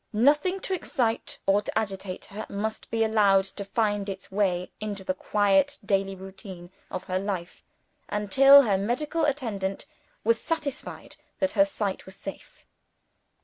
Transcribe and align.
Nothing 0.13 0.59
to 0.61 0.73
excite 0.73 1.37
or 1.45 1.61
to 1.61 1.77
agitate 1.77 2.25
her, 2.25 2.47
must 2.49 2.89
be 2.89 3.03
allowed 3.03 3.43
to 3.45 3.63
find 3.63 4.09
its 4.09 4.31
way 4.31 4.71
into 4.79 5.03
the 5.03 5.13
quiet 5.13 5.77
daily 5.85 6.15
routine 6.15 6.71
of 6.89 7.03
her 7.03 7.19
life, 7.19 7.63
until 8.09 8.63
her 8.63 8.79
medical 8.79 9.25
attendant 9.25 9.85
was 10.23 10.41
satisfied 10.41 11.17
that 11.37 11.51
her 11.51 11.65
sight 11.65 12.07
was 12.07 12.15
safe. 12.15 12.65